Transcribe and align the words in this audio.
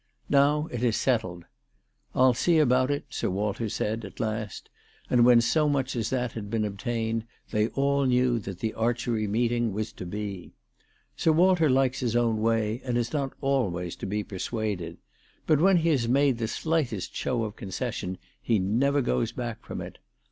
Now 0.31 0.67
it 0.71 0.83
is 0.83 0.97
settled.' 0.97 1.45
I'll 2.15 2.33
see 2.33 2.57
about 2.57 2.89
it/ 2.89 3.05
Sir 3.11 3.29
Walter 3.29 3.69
said 3.69 4.03
at 4.03 4.19
last, 4.19 4.67
and 5.11 5.23
when 5.23 5.41
so 5.41 5.69
much 5.69 5.95
as 5.95 6.09
that 6.09 6.31
had 6.31 6.49
been 6.49 6.65
obtained, 6.65 7.23
they 7.51 7.67
all 7.67 8.05
knew 8.05 8.39
that 8.39 8.61
the 8.61 8.73
archery 8.73 9.27
meet 9.27 9.51
ing 9.51 9.73
was 9.73 9.93
to 9.93 10.07
be. 10.07 10.55
Sir 11.15 11.31
Walter 11.31 11.69
likes 11.69 11.99
his 11.99 12.15
own 12.15 12.41
way, 12.41 12.81
and 12.83 12.97
is 12.97 13.13
not 13.13 13.33
always 13.41 13.95
to 13.97 14.07
be 14.07 14.23
persuaded. 14.23 14.97
But 15.45 15.61
when 15.61 15.77
he 15.77 15.89
has 15.89 16.07
made 16.07 16.39
the 16.39 16.47
slightest 16.47 17.15
show 17.15 17.43
of 17.43 17.55
concession, 17.55 18.17
he 18.41 18.57
never 18.57 19.03
goes 19.03 19.31
back 19.31 19.63
from 19.63 19.81
it. 19.81 19.99